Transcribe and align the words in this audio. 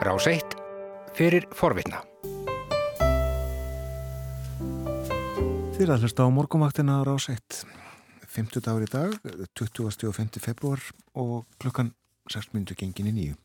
Rás 0.00 0.24
1 0.24 0.54
fyrir 1.12 1.44
forvitna. 1.52 1.98
Þið 5.76 5.90
að 5.92 6.06
hlusta 6.06 6.24
á 6.24 6.32
morgumvaktina 6.32 6.94
á 6.96 7.04
Rás 7.04 7.26
1. 7.28 7.66
50 8.24 8.64
dagur 8.64 8.86
í 8.86 8.88
dag, 8.88 9.12
20. 9.60 10.08
og 10.08 10.16
5. 10.16 10.40
februar 10.40 10.80
og 11.12 11.44
klukkan 11.60 11.92
6 12.32 12.54
minnur 12.54 12.80
gengin 12.80 13.10
í 13.10 13.12
nýju. 13.12 13.36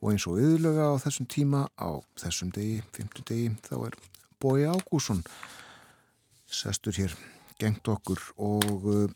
Og 0.00 0.14
eins 0.14 0.24
og 0.24 0.40
yðurlega 0.40 0.88
á 0.88 1.02
þessum 1.04 1.28
tíma, 1.28 1.66
á 1.76 2.00
þessum 2.24 2.56
degi, 2.56 2.80
50 2.96 3.28
degi, 3.28 3.52
þá 3.68 3.76
er 3.90 4.00
Bói 4.40 4.64
Ágússon 4.64 5.20
sestur 6.48 6.96
hér 6.96 7.12
gengt 7.60 7.84
okkur 7.84 8.24
og 8.40 9.12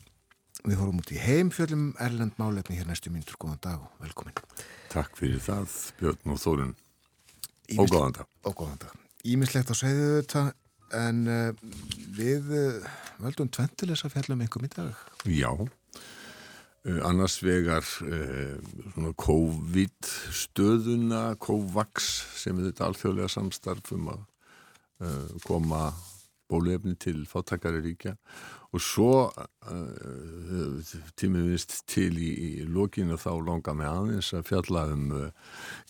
við 0.65 0.77
fórum 0.77 1.01
út 1.01 1.11
í 1.13 1.19
heimfjöldum 1.21 1.91
Erlend 2.01 2.37
Málefni 2.39 2.77
hér 2.77 2.89
næstu 2.89 3.11
myndur. 3.13 3.37
Góðan 3.41 3.61
dag 3.63 3.81
og 3.81 4.03
velkomin. 4.03 4.37
Takk 4.91 5.15
fyrir 5.17 5.41
það, 5.41 5.75
Björn 5.99 6.33
og 6.33 6.41
Þórun. 6.41 6.73
Og 7.79 7.91
góðan 7.91 8.17
dag. 8.19 8.33
Og 8.45 8.57
góðan 8.59 8.81
dag. 8.83 8.97
Ímislegt 9.25 9.71
á 9.71 9.75
segðu 9.77 10.09
þetta 10.19 10.43
en 10.97 11.21
uh, 11.31 11.51
við 12.17 12.51
uh, 12.51 12.89
völdum 13.23 13.49
tventilesa 13.53 14.11
fjallum 14.11 14.43
einhverjum 14.43 14.67
í 14.67 14.73
dag. 14.75 15.03
Já, 15.29 15.51
uh, 15.55 16.99
annars 17.07 17.39
vegar 17.45 17.85
svona 17.87 19.13
COVID 19.25 20.11
stöðuna, 20.43 21.23
COVAX 21.41 22.11
sem 22.43 22.59
er 22.59 22.69
þetta 22.71 22.89
alþjóðlega 22.89 23.31
samstarf 23.31 23.93
um 23.95 24.11
að 24.13 24.27
koma 25.41 25.87
bólefni 26.51 26.95
til 26.99 27.23
fátakari 27.29 27.81
ríkja. 27.85 28.17
Og 28.71 28.79
svo 28.83 29.27
uh, 29.27 30.91
tímið 31.19 31.49
vinst 31.51 31.73
til 31.91 32.15
í, 32.15 32.29
í 32.31 32.51
lokinu 32.71 33.17
þá 33.19 33.31
longa 33.43 33.73
með 33.75 33.89
aðeins 33.91 34.29
að 34.37 34.47
fjalla 34.47 34.85
um 34.93 35.09
uh, 35.17 35.25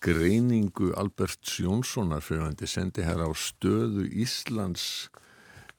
greiningu 0.02 0.90
Alberts 0.98 1.60
Jónssonar 1.62 2.26
fyrir 2.26 2.48
hann 2.48 2.58
til 2.58 2.72
sendi 2.72 3.06
hér 3.06 3.22
á 3.22 3.30
stöðu 3.38 4.08
Íslands 4.10 4.86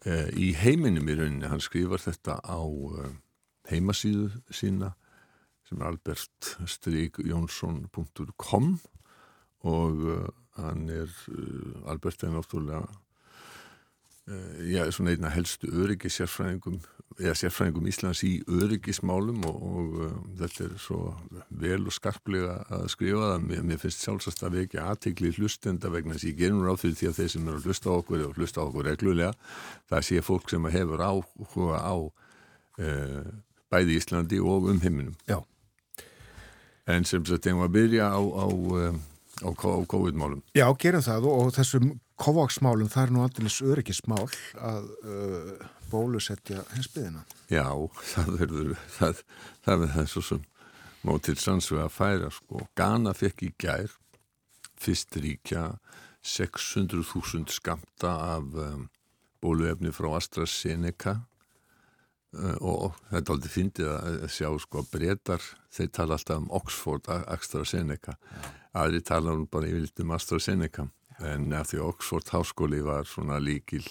uh, 0.07 0.31
í 0.39 0.55
heiminum 0.59 1.11
í 1.11 1.19
rauninni, 1.19 1.51
hann 1.51 1.65
skrifar 1.65 2.01
þetta 2.05 2.39
á 2.39 2.63
heimasíðu 3.71 4.31
sína 4.53 4.95
sem 5.67 5.81
er 5.81 5.87
albert-jónsson.com 5.91 8.67
og 9.63 9.93
hann 10.59 10.89
er 10.91 11.11
Albert 11.89 12.23
er 12.27 12.31
náttúrulega 12.35 12.83
Eh, 14.31 14.71
já, 14.71 14.85
svona 14.95 15.11
einna 15.11 15.33
helstu 15.35 15.67
öryggisjárfræðingum 15.83 16.77
eða 17.21 17.35
sérfræðingum 17.37 17.89
Íslands 17.91 18.23
í 18.25 18.33
öryggismálum 18.47 19.43
og, 19.49 19.57
og 19.67 19.97
uh, 19.99 20.13
þetta 20.39 20.65
er 20.65 20.75
svo 20.81 20.99
vel 21.63 21.81
og 21.91 21.95
skarplega 21.95 22.55
að 22.73 22.87
skrifa 22.95 23.33
það. 23.33 23.47
Mér, 23.49 23.65
mér 23.69 23.81
finnst 23.83 24.05
sjálfsagt 24.05 24.45
að 24.47 24.61
ekki 24.63 24.81
aðtegli 24.83 25.33
hlustenda 25.37 25.91
vegna 25.93 26.17
þess 26.17 26.27
að 26.27 26.31
ég 26.31 26.41
gerum 26.41 26.63
ráð 26.65 26.83
fyrir 26.85 26.99
því 27.01 27.11
að 27.11 27.19
þeir 27.19 27.33
sem 27.35 27.49
eru 27.49 27.61
að 27.61 27.69
hlusta 27.69 27.91
á 27.91 27.95
okkur 27.99 28.25
og 28.27 28.39
hlusta 28.39 28.63
á 28.63 28.65
okkur 28.65 28.89
reglulega. 28.89 29.33
Það 29.93 30.07
sé 30.09 30.23
fólk 30.29 30.53
sem 30.53 30.71
hefur 30.77 31.05
áhuga 31.09 31.81
á 31.83 31.95
uh, 31.99 33.33
bæði 33.73 33.99
Íslandi 33.99 34.41
og 34.41 34.71
um 34.73 34.81
heiminum. 34.85 35.19
Já. 35.27 35.41
En 36.91 37.07
sem 37.07 37.27
sagt, 37.27 37.45
þeim 37.47 37.63
að 37.67 37.75
byrja 37.77 38.09
á, 38.11 38.21
á, 38.23 38.47
á, 39.43 39.49
á 39.51 39.79
COVID-málum. 39.91 40.43
Já, 40.55 40.67
gerum 40.79 41.05
það 41.05 41.29
og, 41.29 41.45
og 41.45 41.55
þessum 41.59 41.93
kovaksmálum, 42.23 42.91
það 42.93 43.05
er 43.05 43.13
nú 43.15 43.25
allir 43.25 43.57
öryggismál 43.73 44.27
að 44.63 44.89
uh, 45.03 45.67
bólusetja 45.91 46.63
hinsbyðina. 46.77 47.25
Já, 47.51 47.67
það 48.13 48.31
verður, 48.39 48.73
það, 48.99 49.25
það 49.67 49.87
það 49.97 50.09
svo 50.13 50.25
sem 50.29 50.47
má 51.03 51.17
til 51.19 51.37
sannsvega 51.41 51.89
að 51.89 51.97
færa 51.97 52.31
sko. 52.31 52.63
Ghana 52.79 53.15
fekk 53.19 53.47
í 53.49 53.51
gær 53.61 53.99
fyrst 54.83 55.19
ríkja 55.19 55.67
600.000 56.23 57.51
skamta 57.51 58.15
af 58.37 58.55
um, 58.55 58.87
bóluefni 59.43 59.91
frá 59.95 60.13
AstraZeneca 60.21 61.17
uh, 62.39 62.57
og 62.61 62.99
þetta 63.11 63.25
er 63.25 63.35
aldrei 63.37 63.55
fyndið 63.57 63.93
að 63.93 64.27
sjá 64.31 64.49
sko 64.63 64.87
breytar, 64.93 65.43
þeir 65.75 65.91
tala 65.99 66.19
alltaf 66.19 66.39
um 66.39 66.51
Oxford 66.55 67.11
AstraZeneca, 67.11 68.15
aðri 68.79 69.03
tala 69.03 69.35
um 69.35 69.47
bara 69.51 69.71
yfirleitt 69.71 70.07
um 70.07 70.15
AstraZeneca 70.15 70.87
en 71.29 71.53
að 71.55 71.73
því 71.73 71.83
Oxford 71.87 72.31
Háskóli 72.33 72.83
var 72.85 73.09
svona 73.09 73.39
líkil 73.43 73.85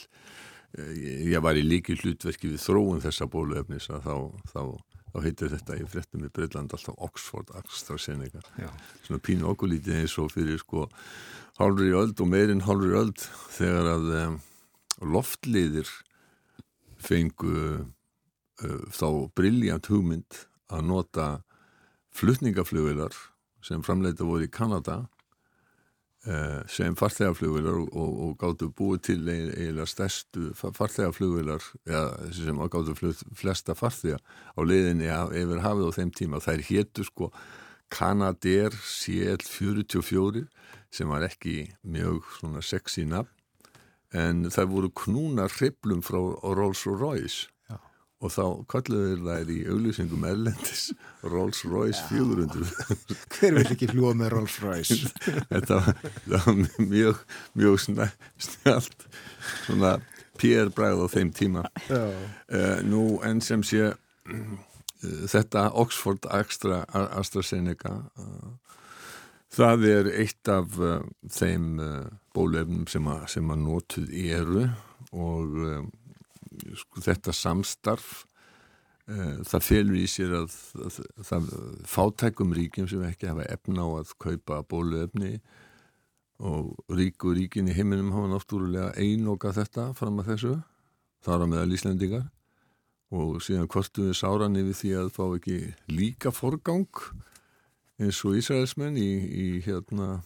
ég 0.79 1.41
var 1.43 1.57
í 1.59 1.63
líkil 1.65 1.97
hlutverki 1.99 2.53
við 2.53 2.63
þróun 2.63 3.01
þessa 3.03 3.27
bóluefnis 3.31 3.89
að 3.91 4.05
þá, 4.05 4.15
þá, 4.53 4.61
þá 5.11 5.17
heitir 5.25 5.51
þetta 5.51 5.79
í 5.79 5.87
frettum 5.91 6.23
í 6.23 6.31
Breitland 6.31 6.71
alltaf 6.71 6.95
Oxford 7.03 7.51
AstraZeneca. 7.59 8.43
Svona 9.03 9.23
pínu 9.23 9.49
okkur 9.51 9.73
lítið 9.73 9.99
eins 9.99 10.15
og 10.21 10.31
fyrir 10.31 10.61
sko 10.61 10.87
hálfur 11.59 11.89
í 11.89 11.97
öld 11.97 12.23
og 12.23 12.31
meirinn 12.31 12.63
hálfur 12.63 12.93
í 12.93 12.99
öld 13.01 13.25
þegar 13.57 13.91
að 13.97 14.13
um, 14.21 14.39
loftliðir 15.11 15.91
fengu 17.01 17.57
uh, 17.83 18.81
þá 18.95 19.07
brilljant 19.35 19.91
hugmynd 19.91 20.45
að 20.71 20.87
nota 20.87 21.29
flutningaflugvilar 22.15 23.15
sem 23.65 23.83
framleita 23.83 24.23
voru 24.27 24.47
í 24.47 24.51
Kanada 24.51 25.03
Eh, 25.03 25.20
sem 26.69 26.93
farþegaflugvilar 26.99 27.79
og, 27.81 27.93
og, 27.97 28.33
gáttu 28.37 28.67
búið 28.77 28.99
til 29.07 29.23
eiginlega 29.25 29.87
stærstu 29.89 30.51
farþegaflugvilar 30.53 31.65
sem 32.37 32.61
gáttu 32.75 32.93
flesta 33.39 33.73
farþega 33.73 34.19
á 34.21 34.59
leiðinni 34.61 35.09
yfir 35.09 35.63
hafið 35.65 35.89
á 35.89 35.97
þeim 35.97 36.11
tíma. 36.13 36.43
Það 36.43 36.53
er 36.59 36.67
héttu 36.69 37.07
sko 37.07 37.31
Canadair 37.91 38.77
CL44 38.77 40.45
sem 40.93 41.09
var 41.09 41.25
ekki 41.25 41.71
mjög 41.81 42.29
sexy 42.61 43.07
nafn 43.09 43.33
en 44.11 44.49
það 44.51 44.71
voru 44.73 44.91
knúna 44.91 45.47
hriplum 45.47 46.01
frá 46.03 46.19
Rolls 46.43 46.83
Royce 46.85 47.47
og 48.21 48.33
þá 48.33 48.45
kalluður 48.69 49.23
þær 49.25 49.51
í 49.51 49.57
auglýsingum 49.71 50.25
erlendis 50.29 50.91
Rolls 51.25 51.63
Royce 51.65 52.03
400 52.09 53.15
Hver 53.33 53.57
vil 53.57 53.65
ekki 53.65 53.89
fljúa 53.91 54.13
með 54.17 54.33
Rolls 54.35 54.57
Royce? 54.61 55.09
Þetta 55.49 55.79
var, 55.81 56.01
var 56.29 56.49
mjög 56.77 57.21
mjög 57.57 57.79
snælt 57.85 59.07
svona 59.65 59.97
PR-bræð 60.41 61.03
á 61.05 61.07
þeim 61.11 61.31
tíma. 61.37 61.65
Uh, 61.91 62.79
nú 62.87 63.19
enn 63.27 63.41
sem 63.45 63.63
sé 63.65 63.91
uh, 63.91 64.55
þetta 65.01 65.67
Oxford 65.81 66.25
Astra, 66.33 66.83
AstraZeneca 66.93 67.93
uh, 68.17 68.51
það 69.51 69.87
er 69.89 70.11
eitt 70.23 70.49
af 70.49 70.77
þeim 71.35 71.73
bólefnum 72.31 72.85
sem 72.87 73.09
að, 73.11 73.25
að 73.41 73.65
notuð 73.65 74.13
eru 74.15 74.69
og 75.11 75.57
sko, 76.81 77.03
þetta 77.05 77.35
samstarf 77.35 78.09
uh, 79.09 79.41
það 79.47 79.67
felur 79.67 79.99
í 79.99 80.05
sér 80.11 80.35
að, 80.41 80.55
að, 80.81 80.99
að 81.15 81.27
það 81.29 81.49
fátækum 81.93 82.55
ríkjum 82.57 82.89
sem 82.91 83.03
ekki 83.07 83.31
hafa 83.31 83.47
efna 83.53 83.87
á 83.87 83.89
að 84.01 84.15
kaupa 84.21 84.61
bóluefni 84.67 85.37
og 86.41 86.73
ríku 86.89 87.35
ríkin 87.37 87.69
í 87.69 87.75
heiminum 87.77 88.13
hafa 88.15 88.31
náttúrulega 88.31 88.93
einoga 88.97 89.53
þetta 89.53 89.91
fram 89.97 90.21
að 90.21 90.31
þessu 90.33 90.53
þar 91.21 91.45
á 91.45 91.51
meðal 91.51 91.75
Íslandingar 91.75 92.29
og 93.11 93.41
síðan 93.43 93.69
hvortu 93.69 94.07
við 94.07 94.17
sáran 94.17 94.57
yfir 94.57 94.77
því 94.79 94.93
að 95.01 95.11
fá 95.17 95.23
ekki 95.27 95.57
líka 95.91 96.31
forgang 96.33 96.87
eins 98.01 98.21
og 98.25 98.37
Ísraelsmenn 98.39 98.97
í, 98.97 99.09
í 99.29 99.47
hérna 99.65 100.21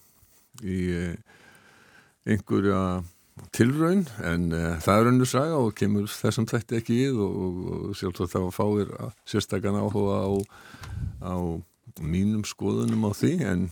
í 0.63 0.77
eh, 0.95 1.15
einhverja 2.29 3.03
tilraun 3.55 4.05
en 4.23 4.51
uh, 4.55 4.75
það 4.83 5.01
er 5.01 5.09
önnu 5.11 5.27
saga 5.27 5.59
og 5.59 5.73
kemur 5.75 6.07
þessum 6.11 6.47
þætti 6.49 6.79
ekki 6.79 6.99
í 7.03 7.07
og, 7.11 7.39
og, 7.45 7.57
og 7.75 7.97
sjálfsagt 7.99 8.35
þá 8.35 8.41
fáir 8.55 8.93
sérstakana 9.27 9.83
áhuga 9.83 10.21
á, 10.23 10.31
á 11.19 11.35
mínum 11.99 12.45
skoðunum 12.47 13.07
á 13.07 13.11
því 13.15 13.33
en, 13.51 13.67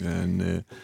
en 0.00 0.34
uh, 0.44 0.80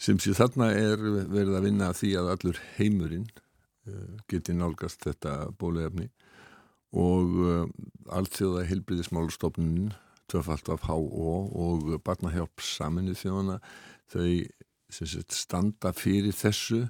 sem 0.00 0.20
sé 0.22 0.32
þarna 0.36 0.70
er 0.72 1.04
verið 1.28 1.58
að 1.58 1.68
vinna 1.68 1.92
því 1.96 2.14
að 2.20 2.32
allur 2.34 2.62
heimurinn 2.78 3.28
uh, 3.28 4.16
geti 4.32 4.56
nálgast 4.56 5.04
þetta 5.04 5.52
bóluefni 5.60 6.08
og 6.90 7.36
allþjóða 8.10 8.64
heilbriðismálustofnun 8.66 9.92
tvöfalt 10.30 10.72
af 10.74 10.88
H.O. 10.88 11.34
og 11.54 11.84
barnahjálp 12.02 12.64
saminu 12.66 13.14
þjóðana 13.14 13.60
þau 14.10 14.26
sagt, 14.90 15.36
standa 15.36 15.92
fyrir 15.94 16.34
þessu 16.34 16.88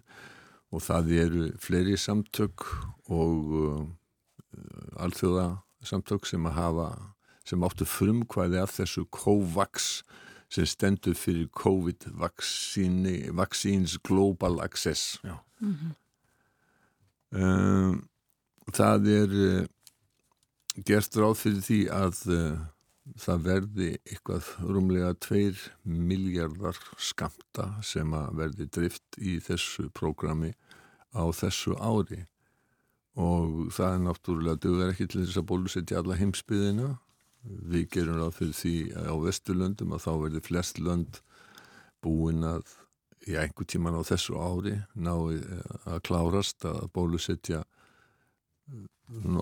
og 0.70 0.82
það 0.84 1.12
eru 1.18 1.46
fleiri 1.58 1.96
samtök 1.98 2.66
og 3.10 3.54
uh, 3.60 3.86
alþjóða 5.02 5.46
samtök 5.86 6.28
sem 6.28 6.46
að 6.46 6.58
hafa 6.58 6.88
sem 7.48 7.64
áttu 7.66 7.86
frumkvæði 7.88 8.60
af 8.60 8.74
þessu 8.76 9.06
COVAX 9.14 9.90
sem 10.50 10.66
stendur 10.66 11.16
fyrir 11.18 11.48
COVID 11.54 12.10
Vaccines 13.38 13.98
Global 14.06 14.60
Access 14.60 15.18
mm 15.22 15.74
-hmm. 15.74 15.92
um, 17.30 18.08
það 18.72 19.08
er 19.08 19.30
uh, 19.30 19.66
gert 20.84 21.16
ráð 21.16 21.34
fyrir 21.34 21.62
því 21.62 21.80
að 21.90 22.16
uh, 22.26 22.58
það 23.18 23.44
verði 23.46 23.90
eitthvað 24.04 24.48
rúmlega 24.62 25.12
2 25.26 25.52
miljardar 25.84 26.78
skamta 26.98 27.66
sem 27.86 28.12
að 28.14 28.34
verði 28.42 28.66
drift 28.76 29.18
í 29.18 29.38
þessu 29.42 29.88
prógrami 29.96 30.52
á 31.16 31.24
þessu 31.34 31.76
ári. 31.78 32.24
Og 33.18 33.70
það 33.74 33.94
er 33.94 34.02
náttúrulega 34.04 34.62
dugar 34.62 34.92
ekki 34.92 35.08
til 35.10 35.24
þess 35.24 35.40
að 35.40 35.48
bólusetja 35.50 35.98
alla 36.00 36.18
heimsbyðina 36.20 36.92
við 37.72 37.88
gerum 37.94 38.20
ráð 38.20 38.36
fyrir 38.36 38.56
því 38.58 38.74
á 39.10 39.14
Vesturlöndum 39.24 39.96
að 39.96 40.04
þá 40.04 40.12
verði 40.24 40.44
flest 40.44 40.78
lönd 40.78 41.20
búin 42.04 42.44
að 42.46 42.76
í 43.28 43.36
einhver 43.36 43.68
tíman 43.68 43.98
á 43.98 44.02
þessu 44.06 44.36
ári 44.40 44.76
nái 44.94 45.40
að 45.88 46.00
klárast 46.06 46.64
að 46.68 46.86
bólusetja 46.94 47.64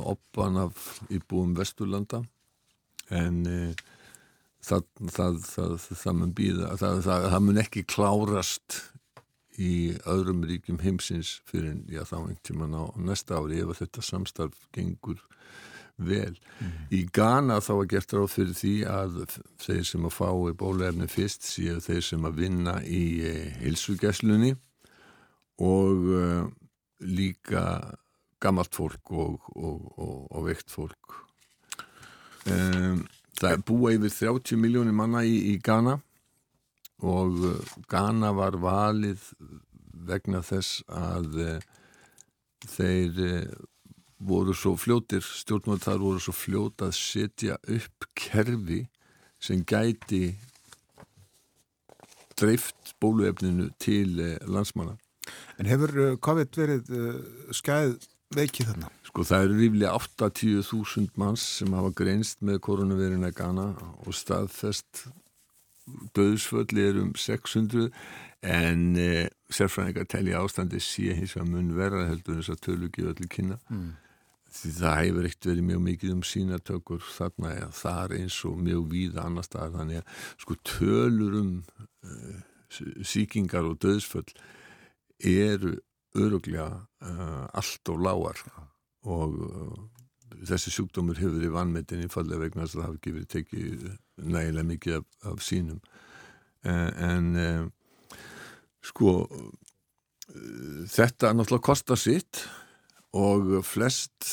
oppan 0.09 0.57
af 0.65 1.03
íbúum 1.13 1.55
Vesturlanda 1.59 2.23
en 3.15 3.41
e, 3.47 3.59
það, 4.65 4.85
það, 5.09 5.41
það, 5.47 5.75
það 6.03 6.21
mun 6.21 6.37
býða 6.37 6.77
það 6.81 7.41
mun 7.47 7.63
ekki 7.63 7.87
klárast 7.89 8.83
í 9.59 9.97
öðrum 10.07 10.45
ríkjum 10.47 10.79
heimsins 10.83 11.39
fyrir 11.49 11.81
já, 11.91 12.05
þá 12.07 12.21
einhvern 12.21 12.45
tíman 12.47 12.79
á 12.79 12.85
næsta 13.03 13.41
ári 13.41 13.59
ef 13.65 13.81
þetta 13.81 14.05
samstarf 14.07 14.69
gengur 14.75 15.19
vel. 15.99 16.37
Mm. 16.63 16.75
Í 16.95 17.01
Ghana 17.11 17.59
þá 17.65 17.73
er 17.75 17.89
gert 17.91 18.15
ráð 18.15 18.29
fyrir 18.37 18.55
því 18.55 18.75
að 18.87 19.17
þeir 19.65 19.85
sem 19.89 20.07
að 20.07 20.15
fái 20.15 20.55
bólefni 20.61 21.09
fyrst 21.11 21.49
séu 21.49 21.81
þeir 21.83 22.05
sem 22.07 22.29
að 22.29 22.39
vinna 22.45 22.77
í 22.87 23.05
hilsugjæslunni 23.65 24.53
og 25.67 26.13
e, 26.15 26.27
líka 27.03 27.65
gammalt 28.39 28.79
fólk 28.79 29.11
og, 29.11 29.49
og, 29.57 29.89
og, 29.99 30.19
og 30.31 30.47
veikt 30.47 30.71
fólk 30.71 31.25
um, 32.55 33.01
það 33.39 33.55
er 33.55 33.65
búa 33.67 33.95
yfir 33.95 34.15
30 34.15 34.61
miljónir 34.61 34.97
manna 34.97 35.25
í, 35.27 35.37
í 35.53 35.57
Ghana 35.63 35.99
og 37.07 37.41
uh, 37.47 37.73
Ghana 37.91 38.33
var 38.37 38.59
valið 38.61 39.23
vegna 40.09 40.43
þess 40.47 40.83
að 40.89 41.39
uh, 41.45 41.57
þeir 42.67 43.23
uh, 43.25 43.57
voru 44.19 44.55
svo 44.57 44.75
fljótir 44.81 45.23
stjórnmjöld 45.23 45.85
þar 45.85 46.03
voru 46.03 46.23
svo 46.23 46.35
fljót 46.35 46.83
að 46.83 46.97
setja 46.99 47.59
upp 47.63 48.09
kerfi 48.19 48.83
sem 49.39 49.63
gæti 49.63 50.33
dreift 52.39 52.95
bóluefninu 53.03 53.71
til 53.79 54.19
landsmanna 54.47 54.99
En 55.61 55.69
hefur 55.69 56.17
COVID 56.25 56.57
verið 56.57 56.93
skæð 57.55 57.99
veikið 58.35 58.73
þarna? 58.73 58.98
Sko 59.09 59.25
það 59.25 59.47
eru 59.47 59.55
ríflega 59.63 59.95
80.000 59.97 61.17
manns 61.17 61.45
sem 61.61 61.73
hafa 61.73 61.95
greinst 61.97 62.43
með 62.45 62.61
koronavirina 62.67 63.31
gana 63.33 63.71
og 64.05 64.13
staðfest 64.17 65.07
döðsfölli 66.17 66.85
er 66.91 66.99
um 67.01 67.15
600 67.17 67.89
en 68.45 68.83
eh, 69.01 69.31
sérfræðingar 69.51 70.11
telja 70.13 70.43
ástandi 70.43 70.81
sé 70.85 71.15
hins 71.17 71.33
vegar 71.35 71.49
mun 71.49 71.73
verða 71.79 72.05
heldur 72.11 72.39
þess 72.39 72.53
að 72.53 72.61
tölu 72.67 72.91
ekki 72.91 73.09
öllu 73.09 73.31
kynna. 73.33 73.59
Mm. 73.73 73.97
því 74.59 74.71
það 74.79 75.01
hefur 75.03 75.27
eitt 75.29 75.47
verið 75.47 75.67
mjög 75.69 75.81
mikið 75.87 76.13
um 76.15 76.23
sínatökur 76.25 77.03
þarna 77.17 77.51
eða 77.57 77.73
þar 77.81 78.15
eins 78.17 78.39
og 78.49 78.63
mjög 78.65 78.87
víða 78.93 79.25
annar 79.25 79.45
staðar. 79.45 79.75
Þannig 79.77 80.01
að 80.01 80.23
sko 80.45 80.57
tölur 80.71 81.37
um 81.41 81.51
uh, 82.05 82.39
síkingar 83.05 83.69
og 83.69 83.77
döðsföll 83.85 84.29
eru 85.19 85.77
öruglega 86.17 86.85
uh, 87.05 87.45
allt 87.53 87.93
og 87.93 88.05
lágar 88.05 88.45
og 89.09 89.39
uh, 89.47 89.79
þessi 90.49 90.75
sjúkdómur 90.75 91.19
hefur 91.19 91.39
verið 91.39 91.57
vannmetinn 91.57 92.05
í 92.05 92.13
fallega 92.13 92.45
vegna 92.45 92.67
þess 92.67 92.77
að 92.77 92.81
það 92.81 92.89
hafi 92.89 93.01
ekki 93.01 93.15
verið 93.17 93.33
tekið 93.35 93.89
nægilega 94.37 94.69
mikið 94.69 94.99
af, 94.99 95.09
af 95.33 95.43
sínum 95.47 95.81
uh, 96.69 96.91
en 97.09 97.73
sko 98.85 99.15
þetta 100.93 101.33
náttúrulega 101.33 101.65
kostar 101.65 102.01
sitt 102.01 102.45
og 103.17 103.65
flest 103.65 104.27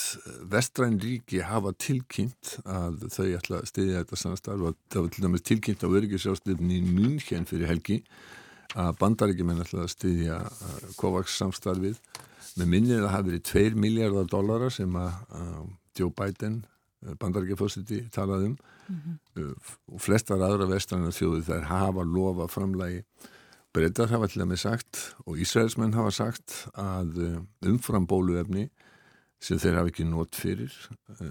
vestræn 0.51 0.97
ríki 0.99 1.39
hafa 1.47 1.71
tilkynnt 1.79 2.57
að 2.67 3.05
þau 3.13 3.27
ætla 3.37 3.61
að 3.61 3.69
stiðja 3.71 4.01
þetta 4.01 4.19
samstarf 4.19 4.65
og 4.67 4.75
það 4.91 5.05
var 5.05 5.13
til 5.15 5.23
dæmis 5.23 5.45
tilkynnt 5.47 5.85
á 5.87 5.87
öryggisjástöfni 5.87 6.81
í 6.81 6.83
München 6.83 7.47
fyrir 7.47 7.71
helgi 7.71 8.01
að 8.75 8.97
bandaríkjumenn 8.99 9.63
ætlaði 9.63 9.85
að 9.85 9.93
styðja 9.93 10.39
uh, 10.43 10.89
COVAX 10.99 11.37
samstarfið 11.39 12.01
með 12.59 12.71
minnir 12.71 13.01
að 13.01 13.05
það 13.05 13.13
hafi 13.15 13.29
verið 13.29 13.43
2 13.51 13.81
miljardar 13.83 14.31
dollara 14.31 14.69
sem 14.73 14.97
að 14.99 15.11
Joe 15.95 16.11
Biden 16.15 16.61
uh, 17.05 17.13
bandaríkjafósiti 17.21 18.01
talaði 18.15 18.51
um. 18.51 18.57
Mm 18.85 18.97
-hmm. 19.01 19.53
og 19.93 20.01
flestar 20.01 20.41
aðra 20.45 20.67
vestrannar 20.69 21.15
þjóði 21.15 21.41
þær 21.47 21.63
hafa 21.71 22.03
lofa 22.05 22.45
framlægi 22.47 22.99
breytar 23.73 24.11
hafa 24.13 24.27
til 24.27 24.41
að 24.41 24.49
með 24.51 24.59
sagt 24.61 24.99
og 25.25 25.39
Ísraelsmenn 25.41 25.95
hafa 25.97 26.11
sagt 26.11 26.67
að 26.77 27.41
umfram 27.65 28.05
bóluefni 28.05 28.69
sem 29.41 29.57
þeir 29.57 29.79
hafa 29.79 29.89
ekki 29.89 30.05
nótt 30.05 30.35
fyrir 30.35 30.71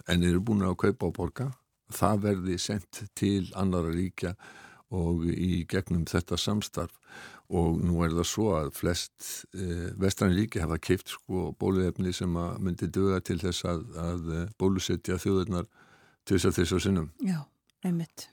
en 0.08 0.22
eru 0.22 0.40
búin 0.40 0.66
að 0.66 0.76
kaupa 0.76 1.06
á 1.06 1.16
borga 1.16 1.46
það 1.94 2.22
verði 2.26 2.58
sendt 2.58 3.02
til 3.14 3.50
annara 3.54 3.92
ríkja 3.94 4.34
og 4.94 5.24
í 5.26 5.64
gegnum 5.68 6.04
þetta 6.08 6.38
samstarf 6.38 6.98
og 7.52 7.80
nú 7.84 8.00
er 8.04 8.14
það 8.14 8.28
svo 8.28 8.46
að 8.56 8.70
flest 8.76 9.26
eh, 9.52 9.90
vestræn 10.00 10.32
ríki 10.36 10.62
hafa 10.62 10.78
keift 10.80 11.12
sko 11.12 11.50
bóluefni 11.60 12.14
sem 12.16 12.36
að 12.40 12.62
myndi 12.64 12.88
döga 12.88 13.20
til 13.24 13.36
þess 13.42 13.66
að, 13.68 13.82
að 14.00 14.30
eh, 14.38 14.46
bólusetja 14.60 15.18
þjóðurnar 15.20 15.68
til 16.24 16.38
þess 16.38 16.48
að 16.48 16.56
þess 16.60 16.78
að 16.78 16.82
sinnum. 16.86 17.10
Já, 17.20 17.42
einmitt. 17.84 18.28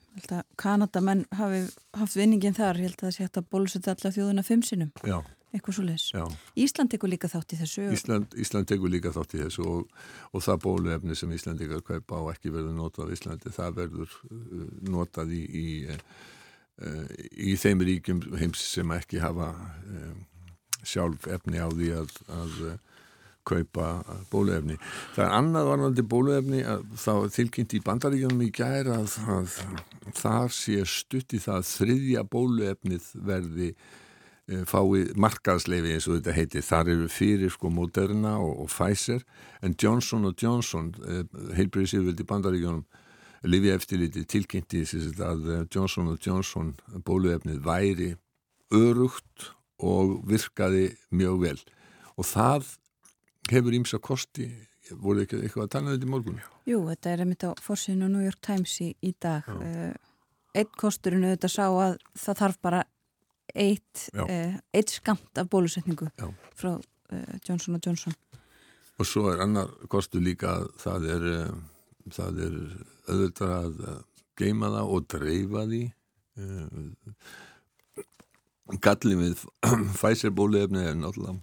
Kanadamenn 0.60 1.26
hafi 1.36 1.62
haft 1.96 2.16
vinningin 2.16 2.56
þar, 2.56 2.80
ég 2.80 2.90
held 2.90 2.98
að 2.98 3.06
það 3.06 3.14
sé 3.16 3.26
hægt 3.26 3.38
að 3.40 3.52
bólusetja 3.52 3.94
alla 3.94 4.16
þjóðuna 4.16 4.44
fimm 4.48 4.64
sinnum. 4.66 4.92
Já. 5.04 5.20
Eitthvað 5.52 5.76
svo 5.76 5.82
leiðis. 5.84 6.36
Ísland 6.64 6.90
tekur 6.94 7.10
líka 7.12 7.28
þátt 7.28 7.52
í 7.52 7.58
þessu. 7.60 7.82
Ísland, 7.92 8.36
Ísland 8.40 8.68
tekur 8.70 8.88
líka 8.92 9.10
þátt 9.12 9.34
í 9.36 9.40
þessu 9.42 9.66
og, 9.68 9.98
og 10.32 10.44
það 10.44 10.62
bóluefni 10.64 11.16
sem 11.18 11.32
Íslandikar 11.36 11.82
kaupa 11.84 12.22
á 12.24 12.32
ekki 12.32 12.52
verður 12.54 12.78
notað 12.78 13.12
á 13.12 13.14
Íslandi, 13.18 13.52
það 13.52 13.76
verður 13.82 14.14
uh, 14.30 14.62
notað 14.88 15.34
í, 15.36 15.42
í 15.44 15.66
í 16.80 17.56
þeim 17.60 17.84
ríkjum 17.86 18.22
heims 18.40 18.62
sem 18.72 18.90
ekki 18.94 19.20
hafa 19.22 19.52
um, 19.86 20.24
sjálf 20.82 21.28
efni 21.30 21.60
á 21.62 21.68
því 21.70 21.90
að, 22.00 22.16
að 22.32 22.58
uh, 22.70 22.76
kaupa 23.46 23.86
bóluefni. 24.30 24.76
Það 25.16 25.24
er 25.24 25.34
annað 25.38 25.70
varnandi 25.70 26.04
bóluefni 26.06 26.62
að 26.66 26.84
þá 27.02 27.14
tilkynnt 27.36 27.74
í 27.74 27.82
bandaríkjunum 27.84 28.44
í 28.46 28.52
gæra 28.54 29.00
að, 29.02 29.16
að 29.34 29.56
þar 30.18 30.54
sé 30.54 30.78
stutt 30.86 31.34
í 31.34 31.42
það 31.42 31.66
þriðja 31.70 32.24
bóluefnið 32.30 33.10
verði 33.26 33.72
fái 34.68 35.12
markaðsleifi 35.22 35.94
eins 35.94 36.08
og 36.08 36.18
þetta 36.18 36.36
heitir. 36.36 36.64
Þar 36.66 36.90
eru 36.94 37.08
fyrir 37.10 37.52
sko 37.54 37.70
Moderna 37.70 38.36
og, 38.42 38.64
og 38.64 38.70
Pfizer 38.70 39.22
en 39.62 39.76
Johnson 39.78 40.26
& 40.32 40.42
Johnson 40.42 40.92
uh, 41.02 41.22
heilbriðsíðvöldi 41.56 42.26
bandaríkjunum 42.28 42.84
Livið 43.42 43.74
eftirliti 43.74 44.22
tilkynnti 44.30 44.82
að 45.18 45.48
eh, 45.50 45.62
Johnson 45.66 46.12
& 46.16 46.22
Johnson 46.26 46.74
bóluefnið 47.02 47.62
væri 47.64 48.10
örugt 48.72 49.48
og 49.82 50.20
virkaði 50.30 50.92
mjög 51.10 51.40
vel. 51.42 51.56
Og 52.14 52.28
það 52.28 52.68
hefur 53.50 53.74
ímsa 53.74 53.98
kosti. 54.02 54.46
Voru 54.92 55.24
ekki 55.24 55.40
eitthvað 55.40 55.64
að 55.64 55.72
tala 55.72 55.88
um 55.88 55.94
þetta 55.94 56.06
í 56.06 56.12
morgun? 56.12 56.40
Jú, 56.68 56.78
þetta 56.90 57.10
er 57.12 57.24
einmitt 57.24 57.44
á 57.48 57.50
fórsinu 57.62 58.08
New 58.12 58.22
York 58.22 58.40
Times 58.44 58.74
í, 58.84 58.90
í 59.00 59.12
dag. 59.22 59.46
Uh, 59.48 59.92
Eitt 60.52 60.74
kosturinn 60.76 61.24
auðvitað 61.24 61.52
sá 61.54 61.64
að 61.64 61.94
það 62.20 62.40
þarf 62.42 62.58
bara 62.66 62.80
eitt, 63.56 64.02
uh, 64.20 64.58
eitt 64.76 64.92
skamt 64.92 65.40
af 65.40 65.48
bólusetningu 65.48 66.10
Já. 66.12 66.26
frá 66.58 66.74
Johnson 67.46 67.80
& 67.80 67.84
Johnson. 67.84 68.14
Og 69.00 69.08
svo 69.08 69.30
er 69.32 69.40
annar 69.44 69.72
kostur 69.90 70.20
líka 70.24 70.58
að 70.58 70.68
það 70.82 71.08
er 71.14 71.24
það 72.10 72.42
er 72.46 72.58
auðvitað 73.08 73.54
að 73.58 73.80
geima 74.40 74.70
það 74.74 74.92
og 74.96 75.08
dreifa 75.12 75.64
því. 75.70 75.82
Gallin 78.82 79.24
við 79.26 79.44
fæsirbóliðefni 80.02 80.86
er 80.86 80.96
náttúrulega 80.98 81.40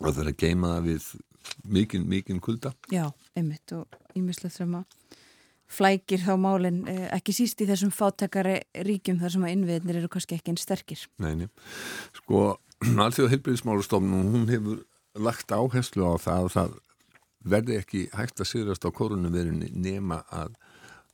að 0.00 0.14
það 0.14 0.22
er 0.22 0.30
að 0.30 0.40
geima 0.40 0.74
það 0.74 0.86
við 0.86 1.08
mikinn, 1.64 2.06
mikinn 2.08 2.42
kulda. 2.42 2.72
Já, 2.92 3.08
einmitt 3.36 3.74
og 3.74 3.98
ímislegt 4.16 4.56
sem 4.56 4.74
að 4.78 4.86
flækir 5.70 6.22
þá 6.24 6.34
málinn 6.40 6.82
eh, 6.90 7.06
ekki 7.14 7.34
síst 7.34 7.60
í 7.62 7.68
þessum 7.68 7.92
fátakari 7.94 8.56
ríkjum 8.86 9.20
þar 9.20 9.34
sem 9.34 9.46
að 9.46 9.54
innviðnir 9.54 10.00
eru 10.00 10.10
kannski 10.10 10.38
ekki 10.38 10.52
einn 10.52 10.60
sterkir. 10.60 11.04
Neini, 11.22 11.50
sko 12.18 12.58
allþjóða 13.04 13.34
heilbyrðismálustofnum 13.34 14.32
hún 14.34 14.48
hefur 14.50 14.80
lagt 15.20 15.52
áherslu 15.54 16.06
á 16.06 16.14
það 16.22 16.48
og 16.48 16.54
það 16.54 16.78
verði 17.44 17.78
ekki 17.80 18.04
hægt 18.16 18.40
að 18.40 18.50
sigrast 18.50 18.84
á 18.84 18.90
koronavirunni 18.92 19.70
nema 19.72 20.22
að 20.34 20.54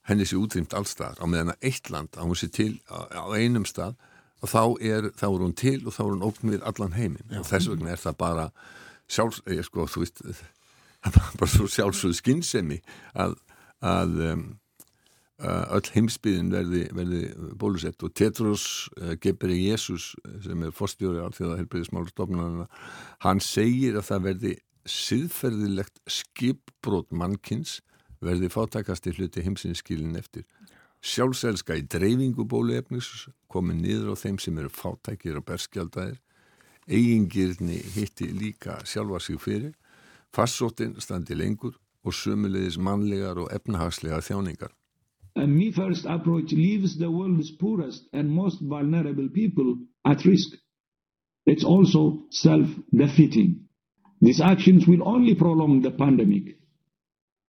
henni 0.06 0.26
sé 0.26 0.38
útrýmt 0.38 0.75
allstaðar 0.76 1.23
á 1.23 1.26
meðan 1.26 1.54
að 1.54 1.71
eitt 1.71 1.90
land, 1.90 2.18
hún 2.18 2.38
sé 2.38 2.49
til 2.52 2.76
á, 2.87 3.06
á 3.11 3.26
einum 3.35 3.66
stað 3.66 3.97
og 4.42 4.50
þá 4.52 4.62
er, 4.85 5.09
þá 5.16 5.26
er 5.28 5.40
hún 5.45 5.56
til 5.56 5.78
og 5.87 5.95
þá 5.95 6.02
er 6.04 6.12
hún 6.12 6.26
ókn 6.26 6.52
við 6.52 6.66
allan 6.68 6.95
heiminn. 6.97 7.38
Og 7.40 7.49
þess 7.49 7.71
vegna 7.73 7.95
er 7.95 8.02
það 8.02 8.18
bara 8.21 8.45
sjálfs, 9.09 9.40
ég 9.49 9.62
eh, 9.62 9.66
sko, 9.66 9.87
þú 9.90 10.04
veist 10.04 10.23
bara 11.40 11.50
svo 11.50 11.66
sjálfsögð 11.71 12.16
skinnsemi 12.21 12.78
að, 13.14 13.37
að 13.87 14.23
um, 14.26 14.45
öll 15.47 15.90
heimsbyðin 15.95 16.52
verði, 16.52 16.83
verði 16.97 17.23
bólusett. 17.61 18.02
Og 18.06 18.14
Tetros 18.16 18.66
uh, 19.00 19.14
Gebri 19.23 19.59
Jésús 19.66 20.14
sem 20.45 20.64
er 20.64 20.75
fórstjóri 20.75 21.23
á 21.23 21.28
því 21.35 21.49
að 21.50 21.59
helbriðismálustofnarna 21.62 22.68
hann 23.25 23.42
segir 23.45 23.99
að 23.99 24.09
það 24.11 24.26
verði 24.30 24.54
siðferðilegt 24.90 26.00
skipbrót 26.11 27.12
mannkins 27.12 27.81
verði 28.25 28.50
fátakast 28.52 29.07
í 29.11 29.14
hluti 29.16 29.45
heimsinskilin 29.45 30.16
eftir 30.19 30.47
sjálfselska 31.07 31.76
í 31.78 31.85
dreifingu 31.90 32.47
bóluefnis 32.49 33.26
komið 33.52 33.83
niður 33.83 34.14
á 34.14 34.23
þeim 34.23 34.38
sem 34.43 34.59
eru 34.59 34.73
fátækir 34.73 35.38
og 35.40 35.47
berskjaldæðir 35.50 36.21
eigingirni 36.87 37.81
hitti 37.97 38.31
líka 38.31 38.78
sjálfa 38.87 39.21
sig 39.21 39.43
fyrir 39.43 39.75
farsóttin 40.35 40.97
standi 41.02 41.37
lengur 41.38 41.76
og 42.07 42.14
sömulegis 42.14 42.78
mannlegar 42.78 43.38
og 43.43 43.52
efnahagslegar 43.55 44.25
þjáningar 44.25 44.73
And 45.37 45.55
me 45.55 45.71
first 45.71 46.07
approach 46.07 46.52
leaves 46.52 46.97
the 46.97 47.11
world's 47.11 47.50
poorest 47.50 48.09
and 48.14 48.31
most 48.31 48.59
vulnerable 48.62 49.28
people 49.28 49.76
at 50.07 50.25
risk. 50.25 50.57
It's 51.45 51.62
also 51.62 52.25
self-defeating. 52.31 53.65
These 54.20 54.40
actions 54.40 54.87
will 54.87 55.06
only 55.06 55.35
prolong 55.35 55.82
the 55.82 55.90
pandemic. 55.90 56.56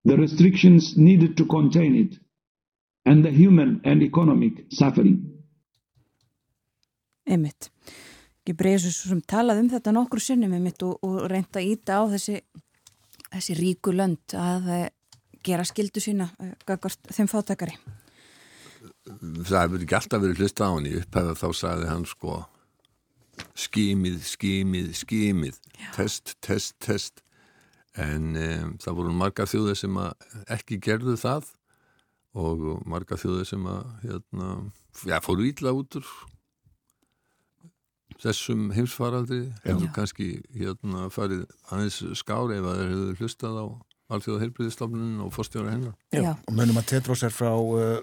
The 0.04 0.18
restrictions 0.18 0.98
needed 0.98 1.38
to 1.38 1.46
contain 1.46 1.96
it 1.96 2.20
and 3.06 3.24
the 3.24 3.32
human 3.32 3.82
and 3.84 4.04
economic 4.04 4.66
suffering. 4.70 5.24
Emmitt. 7.28 7.70
Ég 8.48 8.56
breyðis 8.56 9.02
sem 9.04 9.20
talað 9.28 9.64
um 9.64 9.70
þetta 9.72 9.92
nokkru 9.92 10.22
sinnum 10.24 10.54
emmitt 10.56 10.84
og, 10.88 11.00
og 11.04 11.26
reynda 11.28 11.60
að 11.60 11.72
íta 11.74 12.00
á 12.00 12.04
þessi, 12.14 12.40
þessi 13.34 13.56
ríku 13.60 13.92
lönd 13.92 14.36
að 14.40 14.70
gera 15.44 15.66
skildu 15.68 16.04
sína 16.04 16.30
gagvart 16.68 17.12
þeim 17.12 17.28
fátakari. 17.32 17.76
Það 19.08 19.60
hefur 19.60 19.84
ekki 19.84 19.98
alltaf 20.00 20.24
verið 20.24 20.44
hlusta 20.44 20.68
á 20.68 20.72
hann 20.72 20.88
í 20.88 20.96
upphæða 21.02 21.36
þá 21.40 21.48
sagði 21.60 21.92
hann 21.92 22.08
sko 22.08 22.38
skimið, 23.58 24.22
skimið 24.98 25.60
Já. 25.78 25.92
test, 25.96 26.36
test, 26.42 26.76
test 26.84 27.24
en 27.98 28.36
um, 28.38 28.74
það 28.82 29.00
voru 29.00 29.14
marga 29.18 29.48
þjóðir 29.50 29.80
sem 29.80 30.00
ekki 30.54 30.80
gerðu 30.84 31.18
það 31.20 31.52
og 32.38 32.66
marga 32.86 33.18
þjóðir 33.18 33.50
sem 33.50 33.70
að 33.70 33.86
hérna, 34.04 34.50
já, 35.08 35.18
fóru 35.26 35.48
íla 35.50 35.74
út 35.74 36.00
úr 36.00 36.12
þessum 38.22 38.72
heimsfaraldri 38.74 39.44
hefur 39.66 39.92
kannski 39.96 40.30
hérna 40.56 41.08
farið 41.14 41.46
aðeins 41.70 42.00
skári 42.18 42.58
ef 42.58 42.70
að 42.70 42.80
þeir 42.80 42.94
hefur 42.94 43.22
hlustað 43.22 43.60
á 43.62 43.66
alþjóða 44.08 44.46
heilbriðistofnun 44.46 45.24
og 45.26 45.34
fórstjóra 45.36 45.74
hennar. 45.74 45.96
Já, 46.16 46.32
og 46.32 46.54
mönum 46.56 46.80
að 46.80 46.94
Tedros 46.94 47.26
er 47.28 47.34
frá 47.36 47.52
uh, 47.52 47.98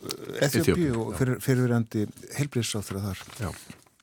Ethiopi 0.44 0.90
og 0.92 1.14
fyrir, 1.16 1.38
fyrirverandi 1.44 2.04
heilbriðsáþra 2.36 3.06
þar. 3.06 3.22
Já. 3.40 3.48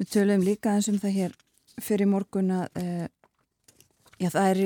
Við 0.01 0.13
töluðum 0.15 0.45
líka 0.47 0.75
eins 0.75 0.89
um 0.89 0.99
það 1.01 1.17
hér 1.19 1.39
fyrir 1.81 2.09
morgun 2.09 2.53
að 2.57 2.81
uh, 2.81 3.09
Já, 4.21 4.29
það 4.29 4.47
er 4.51 4.59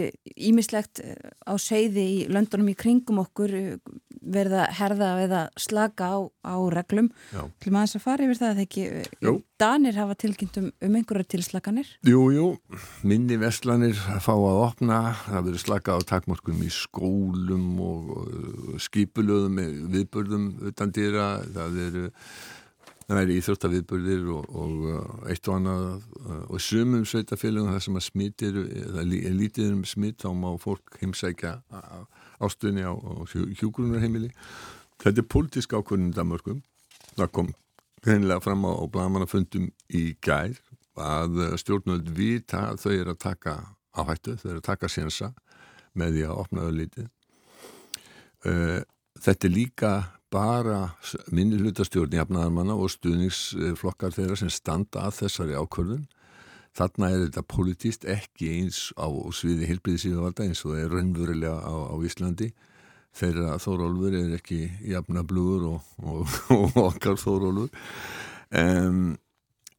ímislegt 0.50 1.00
eh, 1.00 1.16
á 1.48 1.56
seiði 1.62 2.04
í 2.04 2.16
löndunum 2.28 2.74
í 2.74 2.76
kringum 2.76 3.22
okkur 3.22 3.54
eh, 3.56 3.78
verða 4.26 4.66
herða 4.76 5.12
eða 5.24 5.42
slaka 5.60 6.10
á, 6.12 6.18
á 6.44 6.56
reglum. 6.74 7.08
Til 7.32 7.72
maður 7.72 7.94
þess 7.94 8.00
að 8.00 8.04
fara 8.04 8.26
yfir 8.26 8.40
það 8.42 8.52
að 8.52 8.64
ekki 8.66 8.84
jú. 9.24 9.34
Danir 9.62 10.00
hafa 10.02 10.18
tilkynnt 10.20 10.60
um, 10.60 10.68
um 10.84 10.98
einhverja 11.00 11.30
tilslaganir? 11.36 11.94
Jú, 12.04 12.26
jú, 12.36 12.50
minni 13.08 13.38
vestlanir 13.40 13.96
fá 13.96 14.34
að 14.34 14.60
opna, 14.66 15.00
það 15.30 15.48
verður 15.48 15.64
slaka 15.64 15.96
á 15.96 16.00
takmorkum 16.10 16.66
í 16.66 16.74
skólum 16.74 17.70
og 17.86 18.84
skipulöðum 18.84 19.62
viðbörðum 19.94 20.52
utan 20.74 20.92
dýra, 20.96 21.30
það 21.56 21.80
verður 21.80 22.12
það 23.06 23.22
er 23.22 23.34
íþróttaviðburðir 23.36 24.30
og, 24.34 24.46
og 24.58 24.86
uh, 24.90 25.02
eitt 25.32 25.50
og 25.50 25.60
annað 25.60 25.84
uh, 26.22 26.40
og 26.50 26.62
sumum 26.64 27.04
sveitafélagum 27.08 27.74
það 27.74 27.84
sem 27.86 28.00
að 28.00 28.06
smittir 28.08 28.62
er 28.62 29.36
lítið 29.38 29.76
um 29.76 29.84
smitt 29.88 30.24
þá 30.24 30.32
má 30.38 30.48
fólk 30.62 30.98
heimsækja 31.02 31.60
ástunni 32.44 32.86
á, 32.86 32.94
á 32.94 33.14
hjúgrunarheimili 33.30 34.32
þetta 35.04 35.22
er 35.22 35.30
pólitísk 35.30 35.78
ákvörðin 35.78 36.16
Danmarkum 36.16 36.64
það 37.14 37.32
kom 37.38 37.54
hennilega 38.06 38.42
fram 38.44 38.66
á, 38.66 38.72
á 38.74 38.84
blamanafundum 38.90 39.70
í 39.94 40.06
gær 40.26 40.58
að 40.96 41.42
stjórnöld 41.60 42.10
vita 42.16 42.70
að 42.72 42.86
þau 42.86 42.92
eru 42.94 43.14
að 43.14 43.22
taka 43.22 43.56
áhættu, 43.96 44.36
þau 44.40 44.50
eru 44.50 44.62
að 44.62 44.68
taka 44.70 44.90
sénsa 44.92 45.32
með 45.96 46.18
því 46.18 46.26
að 46.28 46.42
opna 46.42 46.66
þau 46.66 46.76
lítið 46.80 47.08
uh, 48.50 48.82
þetta 49.22 49.48
er 49.48 49.54
líka 49.54 49.94
bara 50.34 50.80
minni 51.32 51.60
hlutastjórn 51.62 52.16
jafnaðarmanna 52.18 52.76
og 52.76 52.92
stuðningsflokkar 52.92 54.14
þeirra 54.16 54.38
sem 54.40 54.52
standa 54.52 55.06
að 55.08 55.20
þessari 55.22 55.58
ákvörðun. 55.58 56.06
Þarna 56.76 57.10
er 57.14 57.22
þetta 57.24 57.44
politíst 57.48 58.08
ekki 58.12 58.50
eins 58.58 58.90
á 59.00 59.08
sviði 59.32 59.70
hilbriðisíðavalda 59.70 60.48
eins 60.48 60.64
og 60.66 60.74
það 60.74 60.82
er 60.82 60.96
raunverulega 60.98 61.60
á, 61.64 61.76
á 61.88 61.96
Íslandi. 62.04 62.50
Þeirra 63.16 63.54
þórólfur 63.64 64.18
er 64.20 64.34
ekki 64.36 64.60
jafnablugur 64.92 65.70
og, 65.70 65.94
og, 66.04 66.34
og 66.52 66.82
okkar 66.90 67.16
þórólfur. 67.22 67.72
Um, 68.52 69.16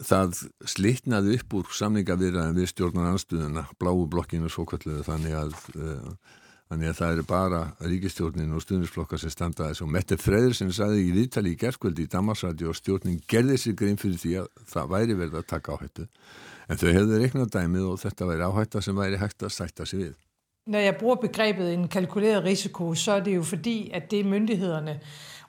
það 0.01 0.41
slitnaði 0.69 1.37
upp 1.37 1.59
úr 1.61 1.77
samningavirðan 1.77 2.57
við 2.57 2.73
stjórnar 2.73 3.13
anstuðuna, 3.13 3.67
bláu 3.81 4.07
blokkinu 4.09 4.49
svo 4.53 4.65
kalluðu 4.69 5.05
þannig 5.05 5.37
að 5.37 5.55
uh, 5.77 6.41
Þannig 6.67 6.91
að 6.91 6.99
það 6.99 7.13
eru 7.15 7.25
bara 7.31 7.61
ríkistjórnin 7.79 8.55
og 8.57 8.63
stundisflokkar 8.65 9.21
sem 9.23 9.31
standa 9.31 9.69
þessu 9.69 9.87
Mette 9.87 10.17
Freyðursen 10.19 10.73
saði 10.75 11.05
í 11.07 11.13
viðtali 11.15 11.53
í 11.55 11.59
gerðkvöldi 11.61 12.07
í 12.07 12.11
Damarsræti 12.11 12.67
og 12.67 12.75
stjórnin 12.75 13.21
gerði 13.31 13.59
sér 13.63 13.77
grein 13.79 14.01
fyrir 14.01 14.19
því 14.19 14.33
að 14.41 14.49
það 14.73 14.91
væri 14.97 15.19
verið 15.21 15.39
að 15.39 15.49
taka 15.53 15.77
áhættu 15.77 16.09
en 16.67 16.81
þau 16.81 16.89
hefðu 16.91 17.21
reiknað 17.23 17.53
dæmið 17.55 17.89
og 17.93 18.01
þetta 18.03 18.31
væri 18.31 18.47
áhætta 18.49 18.83
som 18.83 18.99
væri 18.99 19.21
hægt 19.21 19.47
að 19.47 19.55
sætta 19.55 19.87
sig 19.87 20.03
við. 20.03 20.15
Når 20.67 20.83
jeg 20.83 20.97
bruger 20.99 21.21
begrebet 21.23 21.69
en 21.71 21.89
kalkuleret 21.89 22.45
risiko, 22.45 22.95
så 22.95 23.13
er 23.13 23.21
det 23.21 23.37
jo 23.37 23.43
fordi, 23.47 23.91
at 23.95 24.11
det 24.11 24.27
myndighederne 24.27 24.99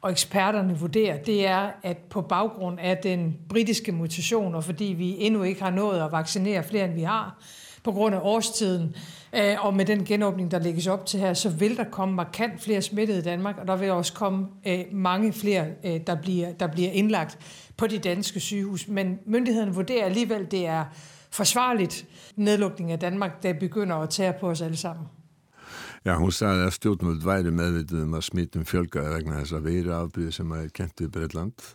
og 0.01 0.12
eksperterne 0.12 0.77
vurderer, 0.77 1.24
det 1.24 1.47
er, 1.47 1.71
at 1.83 1.97
på 1.97 2.21
baggrund 2.21 2.79
af 2.79 2.97
den 2.97 3.38
britiske 3.50 3.91
mutation, 3.91 4.55
og 4.55 4.63
fordi 4.63 4.93
vi 4.97 5.15
endnu 5.25 5.43
ikke 5.43 5.62
har 5.62 5.71
nået 5.71 6.00
at 6.00 6.12
vaccinere 6.12 6.63
flere, 6.63 6.86
end 6.86 6.93
vi 6.93 7.01
har, 7.01 7.33
på 7.88 7.91
grund 7.91 8.15
af 8.15 8.20
årstiden, 8.24 8.96
øh, 9.36 9.65
og 9.65 9.74
med 9.74 9.86
den 9.86 10.06
genåbning, 10.06 10.51
der 10.51 10.60
lægges 10.60 10.88
op 10.88 11.06
til 11.06 11.20
her, 11.20 11.34
så 11.34 11.50
vil 11.50 11.77
der 11.77 11.84
komme 11.84 12.15
markant 12.15 12.62
flere 12.62 12.82
smittede 12.82 13.20
i 13.20 13.22
Danmark, 13.22 13.58
og 13.58 13.67
der 13.67 13.75
vil 13.75 13.91
også 13.91 14.13
komme 14.13 14.48
øh, 14.67 14.79
mange 14.91 15.34
flere, 15.34 15.65
øh, 15.86 16.00
der, 16.08 16.15
bliver, 16.15 16.51
der 16.51 16.67
bliver 16.67 16.91
indlagt 16.91 17.38
på 17.77 17.88
de 17.88 18.00
danske 18.00 18.39
sygehus. 18.39 18.88
Men 18.88 19.20
myndighederne 19.25 19.74
vurderer 19.74 20.06
alligevel, 20.06 20.48
det 20.51 20.67
er 20.67 20.86
forsvarligt 21.32 22.06
nedlukning 22.36 22.91
af 22.91 23.00
Danmark, 23.00 23.44
der 23.44 23.53
begynder 23.53 23.96
at 23.96 24.10
tage 24.10 24.34
på 24.39 24.50
os 24.50 24.62
alle 24.62 24.77
sammen. 24.77 25.08
Já, 26.06 26.15
hún 26.15 26.32
sagði 26.32 26.62
að 26.63 26.75
stjórnvöld 26.77 27.24
væri 27.25 27.51
meðvitið 27.51 28.03
um 28.06 28.13
að 28.15 28.22
smittum 28.29 28.63
fjölgaði 28.70 29.10
vegna 29.12 29.41
þess 29.41 29.56
að 29.58 29.65
veira 29.65 29.98
afbyrði 29.98 30.36
sem 30.38 30.53
er 30.56 30.70
kent 30.72 31.01
við 31.03 31.10
Breitland. 31.12 31.65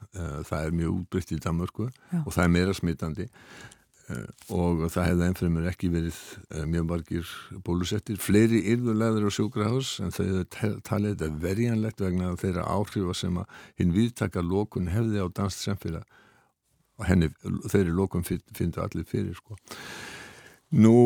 Það 0.49 0.62
er 0.69 0.76
mjög 0.78 0.95
útbrytt 0.95 1.35
í 1.35 1.40
Danmörku 1.42 1.88
Já. 1.90 2.23
og 2.23 2.31
það 2.33 2.45
er 2.45 2.54
meira 2.54 2.76
smittandi. 2.78 3.26
Eh, 4.11 4.23
og 4.50 4.80
það 4.90 5.06
hefði 5.06 5.26
ennfremur 5.28 5.66
ekki 5.71 5.90
verið 5.92 6.16
eh, 6.50 6.64
mjög 6.66 6.87
margir 6.88 7.35
bólusettir 7.62 8.18
fleiri 8.18 8.62
yrðulegður 8.73 9.28
á 9.28 9.37
sjúkrahás 9.37 9.92
en 10.02 10.14
þau 10.14 10.25
talið 10.82 11.21
þetta 11.21 11.28
verjanlegt 11.44 12.02
vegna 12.02 12.32
þeirra 12.40 12.66
áhrifa 12.66 13.14
sem 13.14 13.38
að 13.38 13.61
hinn 13.78 13.94
viðtaka 13.94 14.42
lókun 14.42 14.90
hefði 14.90 15.23
á 15.23 15.26
danst 15.30 15.62
semfélag 15.62 16.02
og 16.99 17.06
henni, 17.09 17.30
þeirri 17.71 17.94
lókun 17.94 18.26
finnstu 18.26 18.82
allir 18.82 19.06
fyrir 19.09 19.38
sko. 19.38 19.56
Nú 20.73 20.97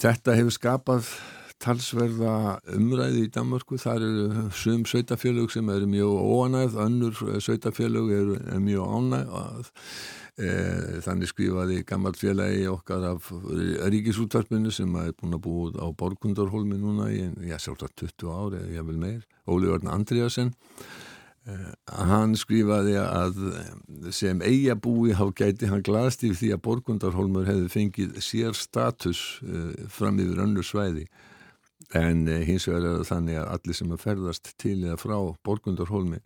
þetta 0.00 0.38
hefur 0.38 0.56
skapað 0.56 1.12
talsverða 1.60 2.60
umræði 2.76 3.26
í 3.26 3.32
Danmörku, 3.34 3.76
þar 3.80 4.06
eru 4.06 4.46
sum 4.56 4.86
sveitafélög 4.88 5.52
sem 5.52 5.68
eru 5.72 5.90
mjög 5.90 6.16
óanæð, 6.24 6.80
önnur 6.86 7.20
sveitafélög 7.44 8.14
eru 8.16 8.40
mjög 8.64 8.96
ánæð 8.96 9.70
E, 10.40 11.00
þannig 11.04 11.28
skrifaði 11.28 11.82
gammal 11.88 12.14
félagi 12.16 12.64
okkar 12.70 13.04
af 13.10 13.28
ríkisútvarpinu 13.92 14.70
sem 14.72 14.94
er 14.96 15.12
búin 15.18 15.36
að 15.36 15.42
búið 15.44 15.78
á 15.82 15.86
Borgundarholmi 16.00 16.78
núna 16.80 17.10
í, 17.12 17.26
já, 17.44 17.58
sjálfsagt 17.60 17.98
20 18.00 18.30
ári 18.32 18.60
ég 18.76 18.86
vil 18.88 18.96
meir, 19.00 19.24
Óli 19.50 19.68
Örn 19.68 19.90
Andriasen 19.92 20.52
e, 21.44 21.58
hann 22.08 22.38
skrifaði 22.40 22.96
að 23.02 23.42
sem 24.16 24.40
eiga 24.46 24.78
búi 24.80 25.12
há 25.18 25.26
gæti 25.28 25.68
hann 25.68 25.84
glaðst 25.84 26.24
yfir 26.24 26.40
því 26.40 26.52
að 26.56 26.64
Borgundarholmur 26.68 27.50
hefði 27.50 27.68
fengið 27.74 28.16
sér 28.24 28.56
status 28.56 29.42
e, 29.44 29.66
fram 29.92 30.22
yfir 30.24 30.40
önnu 30.46 30.64
svæði 30.64 31.08
en 31.98 32.26
e, 32.28 32.42
hins 32.46 32.68
vegar 32.68 32.84
er 32.86 33.00
það 33.00 33.08
þannig 33.14 33.40
að 33.40 33.48
allir 33.54 33.78
sem 33.80 33.94
er 33.94 34.04
ferðast 34.04 34.52
til 34.60 34.76
eða 34.84 35.00
frá 35.00 35.16
Borgundarholmi 35.46 36.20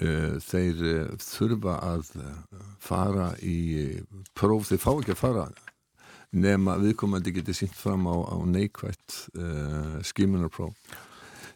Eh, 0.00 0.38
þeir 0.40 0.78
eh, 0.88 1.08
þurfa 1.20 1.74
að 1.84 2.14
eh, 2.16 2.60
fara 2.80 3.26
í 3.44 4.00
próf, 4.32 4.70
þeir 4.70 4.80
fá 4.80 4.88
ekki 4.94 5.12
að 5.12 5.18
fara 5.20 5.42
nema 6.32 6.78
viðkomandi 6.80 7.34
getur 7.36 7.58
sínt 7.58 7.76
fram 7.76 8.06
á, 8.08 8.16
á 8.24 8.40
neikvægt 8.48 9.18
uh, 9.36 9.98
skimunarpróf 10.00 10.72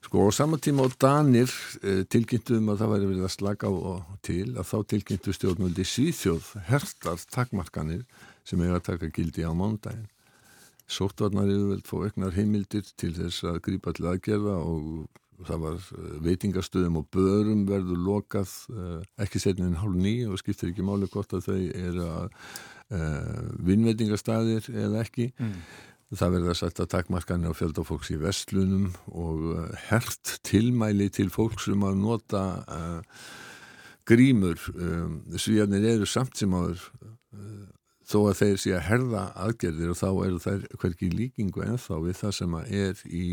Sko 0.04 0.28
á 0.28 0.36
sama 0.36 0.58
tíma 0.60 0.84
á 0.84 0.92
Danir 1.00 1.48
eh, 1.80 2.04
tilkynntum 2.04 2.68
að 2.68 2.82
það 2.82 2.92
væri 2.92 3.08
verið 3.08 3.24
að 3.24 3.32
slaka 3.32 3.72
á 3.72 3.94
til 4.20 4.52
að 4.52 4.68
þá 4.68 4.76
tilkynntu 4.92 5.32
stjórnvöldi 5.34 5.86
Svíþjóð 5.88 6.50
hertar 6.68 7.24
takmarkanir 7.32 8.04
sem 8.44 8.60
er 8.62 8.76
að 8.76 8.84
taka 8.92 9.08
gildi 9.10 9.48
á 9.48 9.56
mándaginn. 9.56 10.04
Sóttvarnar 10.86 11.48
yfirveld 11.50 11.86
fóð 11.86 12.08
auknar 12.08 12.36
heimildir 12.36 12.86
til 12.98 13.12
þess 13.16 13.46
að 13.48 13.62
grípa 13.66 13.94
til 13.96 14.06
aðgerða 14.12 14.58
og 14.62 15.08
það 15.44 15.64
var 15.64 15.80
eh, 15.80 16.12
veitingastöðum 16.26 17.00
og 17.00 17.08
börum 17.14 17.66
verður 17.68 18.04
lokað 18.06 18.52
eh, 18.72 19.02
ekki 19.26 19.42
setnin 19.42 19.72
en 19.72 19.80
hálf 19.82 19.98
nýju 19.98 20.30
og 20.32 20.40
skiptir 20.40 20.70
ekki 20.70 20.86
máli 20.86 21.10
hvort 21.12 21.34
að 21.36 21.50
þau 21.50 21.58
eru 21.58 22.06
að 22.06 22.30
uh, 22.94 23.42
vinnveitingastæðir 23.66 24.70
eða 24.70 25.02
ekki. 25.02 25.30
Mm. 25.42 25.58
Það 26.16 26.36
verður 26.36 26.52
að 26.52 26.58
setja 26.60 26.86
takmarkanir 26.86 27.50
á 27.50 27.58
fjöldafólks 27.58 28.12
í 28.14 28.20
vestlunum 28.22 28.92
og 29.10 29.48
uh, 29.56 29.64
hert 29.88 30.36
tilmæli 30.46 31.10
til 31.10 31.32
fólks 31.34 31.66
um 31.72 31.82
að 31.88 31.98
nota 32.04 32.44
uh, 32.62 33.24
grímur. 34.06 34.60
Um, 34.78 35.18
Svíjarnir 35.34 35.88
eru 35.96 36.06
samt 36.06 36.38
sem 36.38 36.54
áður 36.54 36.86
þó 38.06 38.18
að 38.30 38.38
þeir 38.40 38.60
sé 38.62 38.74
að 38.76 38.86
herða 38.86 39.24
aðgerðir 39.46 39.92
og 39.92 39.98
þá 39.98 40.08
eru 40.26 40.42
þær 40.44 40.66
hverki 40.80 41.10
líkingu 41.10 41.64
ennþá 41.66 42.00
við 42.04 42.20
það 42.20 42.36
sem 42.38 42.56
er 42.62 43.02
í 43.06 43.26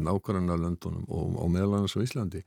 nákvæmna 0.00 0.56
löndunum 0.58 1.06
og, 1.08 1.34
og 1.38 1.50
meðlannars 1.52 1.96
á 1.96 2.00
Íslandi. 2.02 2.42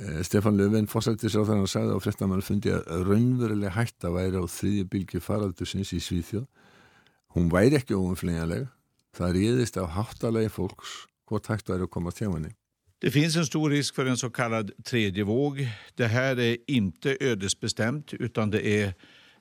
Eh, 0.00 0.22
Stefan 0.24 0.56
Löfven 0.56 0.88
fórsættis 0.88 1.36
á 1.36 1.44
þannig 1.44 1.68
að 1.68 1.72
sagði 1.74 1.96
á 1.96 2.04
frettamann 2.04 2.44
fundi 2.44 2.72
að 2.72 3.04
raunveruleg 3.08 3.74
hætta 3.76 4.12
væri 4.14 4.40
á 4.40 4.44
þriðju 4.48 4.86
bylgi 4.92 5.22
faraldusins 5.24 5.92
í 5.96 6.00
Svíþjóð. 6.00 6.46
Hún 7.36 7.50
væri 7.52 7.78
ekki 7.78 7.98
óumflingaleg. 7.98 8.68
Það 9.16 9.36
ríðist 9.36 9.78
á 9.78 9.84
háttalegi 9.86 10.50
fólks 10.54 11.04
hvort 11.28 11.50
hægt 11.50 11.70
væri 11.70 11.86
að 11.86 11.94
koma 11.94 12.12
til 12.14 12.32
henni. 12.32 12.54
Det 13.00 13.12
finns 13.14 13.36
en 13.36 13.46
stor 13.48 13.70
risk 13.70 13.94
för 13.94 14.06
en 14.06 14.16
så 14.16 14.28
kallad 14.30 14.72
tredje 14.84 15.24
våg. 15.24 15.66
Det 15.94 16.06
här 16.06 16.38
är 16.38 16.56
inte 16.66 17.16
ödesbestämt 17.20 18.12
utan 18.12 18.50
det 18.50 18.66
är 18.66 18.94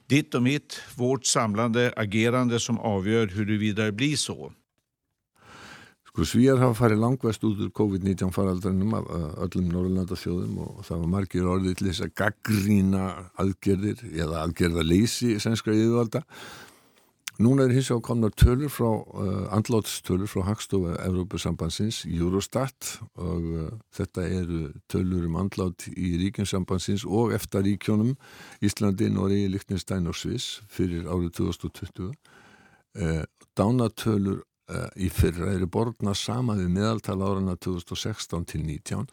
ditt 0.10 0.36
och 0.36 0.44
mitt, 0.44 0.82
vårt 0.96 1.26
samlande 1.26 1.94
agerande 1.96 2.60
som 2.60 2.80
avgör 2.80 3.28
huruvida 3.28 3.86
det 3.86 3.92
blir 3.92 4.16
så. 4.16 4.52
Sko 6.10 6.26
svíjar 6.26 6.58
hafa 6.58 6.74
farið 6.74 7.04
langvest 7.04 7.44
út 7.46 7.60
úr 7.62 7.70
COVID-19 7.78 8.32
faraldrinum 8.34 8.96
af 8.98 9.06
öllum 9.46 9.68
Norrlanda 9.70 10.18
þjóðum 10.18 10.56
og 10.64 10.80
það 10.88 11.04
var 11.04 11.12
margir 11.14 11.50
orðið 11.52 11.76
til 11.78 11.88
þess 11.88 12.06
að 12.08 12.16
gaggrína 12.24 13.04
aðgerðir 13.44 14.02
eða 14.10 14.42
aðgerða 14.48 14.88
leysi 14.90 15.36
sænskra 15.38 15.78
yfirvalda. 15.78 16.24
Núna 17.40 17.64
er 17.64 17.72
hins 17.72 17.88
vegar 17.88 18.02
komnar 18.04 18.34
tölur 18.36 18.68
frá, 18.68 18.90
uh, 19.00 19.46
andlátstölur 19.56 20.28
frá 20.28 20.42
Hagstofa 20.44 20.98
Evrópusambansins, 21.06 22.02
Eurostat 22.04 22.98
og 23.16 23.46
uh, 23.48 23.70
þetta 23.96 24.26
eru 24.28 24.60
tölur 24.92 25.30
um 25.30 25.38
andlát 25.40 25.86
í 25.94 26.18
ríkjumsambansins 26.20 27.06
og 27.08 27.32
eftir 27.38 27.64
ríkjónum 27.64 28.18
Íslandi, 28.60 29.08
Noregi, 29.08 29.48
Lichtenstein 29.54 30.12
og 30.12 30.20
Sviss 30.20 30.60
fyrir 30.68 31.08
árið 31.08 31.32
2020. 31.40 32.12
Uh, 33.00 33.24
dánatölur 33.56 34.44
uh, 34.44 34.90
í 35.00 35.08
fyrra 35.08 35.54
eru 35.56 35.72
borðna 35.72 36.18
sama 36.20 36.60
við 36.60 36.74
meðaltal 36.76 37.22
árana 37.24 37.56
2016 37.56 38.52
til 38.52 38.68
19 38.68 39.08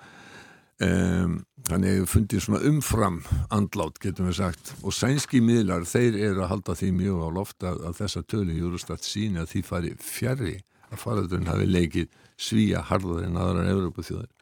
um, 0.84 1.36
þannig 1.66 1.90
að 1.90 1.98
ég 1.98 2.10
fundi 2.10 2.40
svona 2.42 2.62
umfram 2.68 3.18
andlát 3.54 4.00
getum 4.02 4.28
við 4.30 4.38
sagt. 4.40 4.72
Og 4.82 4.94
sænski 4.94 5.40
miðlar 5.44 5.86
þeir 5.88 6.18
eru 6.28 6.44
að 6.44 6.52
halda 6.54 6.76
því 6.78 6.92
mjög 7.00 7.26
á 7.26 7.28
loft 7.38 7.66
að, 7.66 7.82
að 7.88 8.00
þessa 8.02 8.24
tölu 8.30 8.56
Júrastat 8.56 9.06
síni 9.06 9.42
að 9.42 9.52
því 9.54 9.62
fari 9.70 9.92
fjari 10.02 10.56
að 10.90 11.02
faraðurinn 11.02 11.50
hafi 11.50 11.68
leikið 11.68 12.18
svíja 12.36 12.82
harðar 12.90 13.26
en 13.26 13.38
aðrar 13.40 13.70
Európa 13.72 14.04
þjóðar 14.06 14.32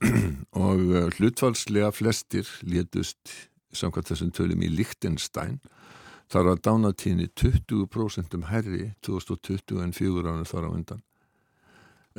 og 0.66 0.82
uh, 0.90 1.06
hlutfalslega 1.16 1.90
flestir 1.94 2.48
létust 2.66 3.36
samkvæmt 3.76 4.10
þessum 4.10 4.32
tölum 4.34 4.64
í 4.66 4.70
Lichtenstein 4.72 5.60
þar 6.30 6.50
var 6.50 6.62
dánatíðinni 6.64 7.30
20% 7.38 8.36
um 8.38 8.48
herri 8.50 8.90
2020 9.06 9.84
en 9.84 9.94
fjögur 9.94 10.30
ánum 10.30 10.46
þar 10.46 10.68
á 10.68 10.70
undan. 10.70 11.02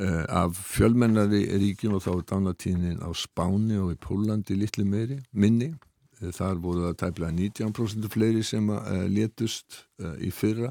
Uh, 0.00 0.24
af 0.24 0.56
fjölmennari 0.56 1.42
ríkjum 1.60 1.98
og 1.98 2.00
þá 2.00 2.12
er 2.14 2.22
dánatíðinni 2.30 2.92
á 3.04 3.12
Spáni 3.12 3.76
og 3.76 3.90
í 3.92 3.98
Pólandi 4.00 4.54
litlu 4.56 4.86
meiri, 4.88 5.18
minni. 5.36 5.68
Uh, 6.16 6.30
þar 6.32 6.62
voru 6.64 6.86
það 6.86 6.94
tæplega 7.02 7.34
19% 7.36 8.08
fleiri 8.08 8.40
sem 8.46 8.70
eh, 8.72 9.02
letust 9.12 9.82
í 10.16 10.30
fyrra 10.32 10.70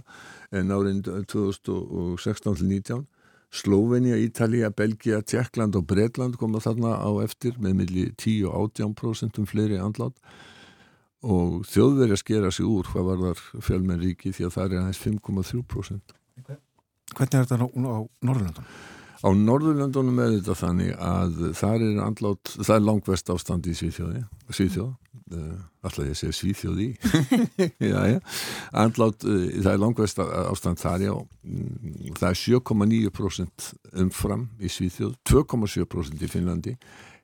en 0.49 0.73
árið 0.73 1.05
2016-19. 1.29 3.03
Slovenia, 3.53 4.17
Ítalija, 4.17 4.71
Belgia, 4.73 5.19
Tjekkland 5.21 5.77
og 5.77 5.85
Breitland 5.85 6.39
koma 6.41 6.57
þarna 6.63 6.95
á 6.97 7.11
eftir 7.21 7.59
með 7.61 7.75
milli 7.77 8.05
10 8.15 8.47
og 8.49 8.71
18% 8.79 9.43
fleiri 9.51 9.77
andlátt 9.77 10.17
og 11.21 11.59
þjóðveri 11.69 12.15
að 12.15 12.23
skera 12.23 12.49
sig 12.49 12.65
úr 12.65 12.89
hvað 12.89 13.11
var 13.11 13.21
þar 13.27 13.43
fjölmenn 13.67 14.01
ríki 14.01 14.33
því 14.33 14.47
að 14.47 14.55
það 14.55 14.65
er 14.65 14.79
aðeins 14.79 15.03
5,3% 15.03 16.17
Hvernig 17.11 17.37
er 17.37 17.45
þetta 17.45 17.59
á 17.61 17.69
Norðurlandunum? 17.75 18.73
Á 19.21 19.29
Norðurlandunum 19.37 20.17
er 20.23 20.31
þetta 20.39 20.55
þannig 20.57 20.95
að 20.97 21.43
það 21.57 21.85
er 21.87 22.01
andlátt, 22.07 22.53
það 22.57 22.75
er 22.75 22.87
langvest 22.87 23.29
ástand 23.29 23.69
í 23.69 23.75
Svíþjóði 23.77 24.23
Svíþjóð, 24.51 24.89
uh, 25.35 25.59
alltaf 25.85 26.07
ég 26.07 26.17
segja 26.17 26.37
Svíþjóði 26.39 26.87
já, 27.91 27.99
já. 28.15 28.17
andlátt, 28.81 29.27
uh, 29.27 29.45
það 29.59 29.71
er 29.75 29.83
langvest 29.85 30.23
ástand 30.23 30.81
þar 30.81 31.05
já, 31.05 31.13
mm, 31.45 32.17
það 32.17 32.27
er 32.31 32.41
7,9% 32.41 33.71
umfram 34.07 34.49
í 34.57 34.73
Svíþjóð, 34.73 35.15
2,7% 35.29 36.25
í 36.25 36.31
Finnlandi 36.31 36.77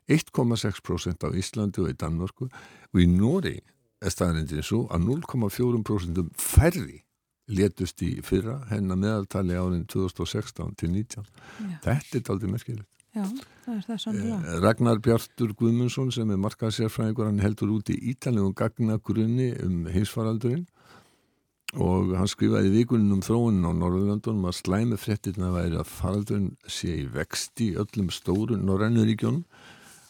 1,6% 0.08 1.28
á 1.28 1.28
Íslandi 1.36 1.82
og 1.84 1.90
í 1.92 1.96
Danmörku. 1.98 2.48
Og 2.94 3.02
í 3.02 3.06
Nóri 3.10 3.58
er 4.00 4.14
staðarindin 4.14 4.64
svo 4.64 4.86
að 4.94 5.04
0,4% 5.10 6.24
færri 6.40 7.02
letust 7.48 8.02
í 8.04 8.18
fyrra 8.24 8.60
hennar 8.70 9.00
meðaltali 9.00 9.56
árin 9.56 9.86
2016 9.88 10.74
til 10.78 10.92
19. 10.94 11.24
Já. 11.24 11.76
Þetta 11.84 12.20
er 12.20 12.32
aldrei 12.34 12.52
merkilegt. 12.52 12.88
Já, 13.16 13.24
það 13.64 13.74
er 13.74 13.84
það 13.86 14.00
sannlega. 14.02 14.38
Eh, 14.38 14.58
Ragnar 14.62 14.98
Bjartur 15.02 15.54
Guðmundsson 15.58 16.10
sem 16.14 16.30
er 16.30 16.40
markaðsérfræðingur, 16.42 17.30
hann 17.30 17.40
heldur 17.42 17.72
út 17.78 17.92
í 17.92 17.96
ítalegum 18.12 18.52
gagnagrunni 18.56 19.48
um 19.64 19.88
heimsfaraldurinn 19.92 20.66
og 21.76 22.14
hann 22.16 22.30
skrifaði 22.30 22.70
vikunum 22.72 23.18
um 23.18 23.24
þróunin 23.24 23.66
á 23.68 23.72
Norðurlandunum 23.76 24.48
að 24.48 24.58
slæmi 24.62 25.00
frettirna 25.00 25.50
væri 25.52 25.76
að 25.76 25.90
faraldurinn 25.90 26.52
sé 26.64 26.94
í 27.02 27.08
vexti 27.12 27.74
öllum 27.80 28.08
stóru 28.14 28.56
Norrænuríkjónum 28.56 29.44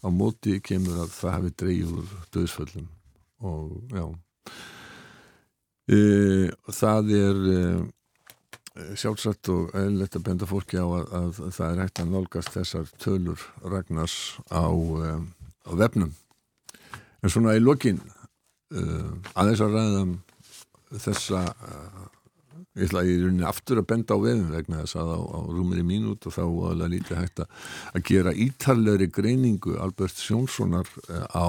á 0.07 0.09
móti 0.14 0.61
kemur 0.62 1.03
að 1.03 1.14
það 1.16 1.35
hafi 1.35 1.55
dreyjur 1.62 2.12
döðsföllum 2.35 2.87
og 3.42 3.94
já 3.94 4.05
e, 5.88 6.51
það 6.74 7.14
er 7.16 7.40
e, 7.53 7.62
sjálfsagt 8.98 9.51
og 9.53 9.72
eðlert 9.79 10.18
að 10.18 10.27
benda 10.29 10.48
fólki 10.48 10.79
á 10.79 10.87
að, 10.87 11.09
að 11.18 11.40
það 11.57 11.70
er 11.70 11.83
hægt 11.83 12.03
að 12.03 12.12
nálgast 12.12 12.55
þessar 12.55 12.92
tölur 13.03 13.46
Ragnars 13.64 14.18
á, 14.53 14.68
e, 14.68 15.14
á 15.66 15.72
vefnum. 15.81 16.12
En 17.22 17.33
svona 17.33 17.57
í 17.59 17.64
lokin 17.64 17.98
e, 18.70 18.85
aðeins 19.35 19.64
að 19.64 19.74
ræða 19.79 20.05
þessa 20.98 21.42
e, 21.48 21.81
ég 22.79 22.87
ætla 22.87 23.03
að 23.03 23.11
ég 23.11 23.16
er 23.18 23.24
rauninni 23.27 23.48
aftur 23.48 23.81
að 23.81 23.88
benda 23.90 24.14
á 24.14 24.18
vefum 24.22 24.53
vegna 24.55 24.85
þess 24.85 25.01
að 25.01 25.11
á, 25.16 25.18
á 25.18 25.38
rúmiri 25.51 25.83
mínút 25.87 26.29
og 26.29 26.37
þá 26.37 26.44
það 26.44 26.87
lítið 26.92 27.20
hægt 27.22 27.42
að 27.42 28.05
gera 28.07 28.37
ítallegri 28.46 29.09
greiningu 29.11 29.74
Albert 29.83 30.20
Sjónssonar 30.22 30.87
á 31.35 31.48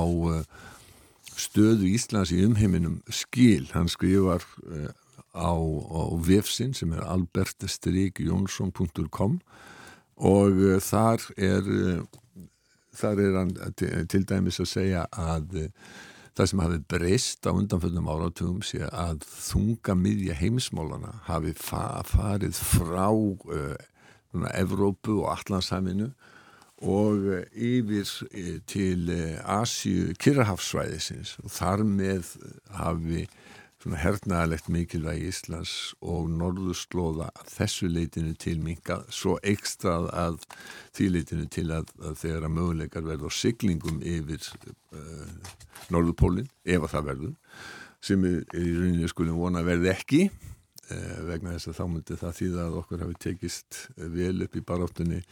stöðu 1.39 1.85
Íslands 1.89 2.31
í 2.35 2.45
umheiminum 2.45 3.01
skil, 3.13 3.69
hann 3.73 3.87
skrifar 3.91 4.43
uh, 4.67 4.89
á, 5.33 5.51
á 5.55 6.03
vefsinn 6.25 6.73
sem 6.77 6.93
er 6.95 7.01
albertstrikjonsson.com 7.05 9.39
og 10.19 10.51
uh, 10.51 10.79
þar 10.83 11.19
er 11.37 11.63
uh, 11.63 12.01
þar 12.99 13.19
er 13.23 13.33
hann 13.39 13.53
til 14.11 14.23
dæmis 14.27 14.59
að 14.59 14.73
segja 14.73 15.01
að 15.15 15.45
það 16.35 16.47
sem 16.51 16.63
hafi 16.63 16.79
breyst 16.91 17.41
á 17.47 17.51
undanföldum 17.53 18.11
áratugum 18.11 18.61
sé 18.65 18.79
að 18.89 19.17
þunga 19.27 19.93
miðja 19.95 20.35
heimsmálana 20.39 21.11
hafi 21.29 21.51
fa 21.55 22.03
farið 22.07 22.55
frá 22.59 23.09
Evrópu 24.59 25.13
og 25.23 25.29
Allandshæminu 25.37 26.07
og 26.81 27.27
eh, 27.33 27.45
yfir 27.53 28.07
eh, 28.31 28.59
til 28.67 29.09
eh, 29.11 29.39
Asju 29.43 30.13
Kirrahafsvæðisins 30.19 31.35
og 31.43 31.51
þar 31.51 31.83
með 31.83 32.35
hafi 32.75 33.25
hernaðalegt 33.79 34.67
mikilvægi 34.67 35.29
Íslands 35.29 35.73
og 36.03 36.27
norðurslóða 36.35 37.29
þessu 37.47 37.87
leitinu 37.87 38.33
til 38.35 38.57
minga 38.63 38.99
svo 39.07 39.37
ekstrað 39.39 40.09
að 40.11 40.41
því 40.97 41.07
leitinu 41.13 41.47
til 41.47 41.69
að, 41.71 41.93
að 42.03 42.17
þegar 42.19 42.47
að 42.47 42.55
möguleikar 42.57 43.07
verður 43.07 43.31
siglingum 43.31 44.01
yfir 44.03 44.43
uh, 44.91 45.53
norðurpólinn, 45.95 46.51
ef 46.67 46.83
að 46.83 46.91
það 46.91 47.07
verður 47.07 47.63
sem 48.03 48.27
í 48.27 48.35
rauninni 48.51 49.07
skulum 49.11 49.39
vona 49.39 49.63
verði 49.63 49.93
ekki 49.93 50.21
uh, 50.27 51.17
vegna 51.31 51.55
þess 51.55 51.71
að 51.71 51.79
þá 51.79 51.83
myndi 51.93 52.19
það 52.19 52.37
þýða 52.41 52.65
að 52.67 52.77
okkur 52.83 53.05
hafi 53.05 53.19
tekist 53.29 53.81
vel 53.95 54.35
upp 54.43 54.59
í 54.59 54.65
baráttunni 54.73 55.23